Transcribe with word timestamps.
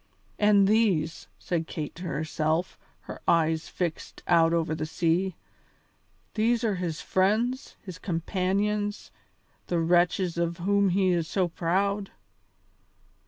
"And 0.39 0.67
these," 0.67 1.27
said 1.37 1.67
Kate 1.67 1.93
to 1.93 2.05
herself, 2.05 2.79
her 3.01 3.21
eyes 3.27 3.67
fixed 3.67 4.23
out 4.25 4.51
over 4.51 4.73
the 4.73 4.87
sea, 4.87 5.35
"these 6.33 6.63
are 6.63 6.73
his 6.77 7.01
friends, 7.01 7.75
his 7.83 7.99
companions, 7.99 9.11
the 9.67 9.79
wretches 9.79 10.39
of 10.39 10.57
whom 10.57 10.89
he 10.89 11.09
is 11.11 11.27
so 11.27 11.49
proud." 11.49 12.09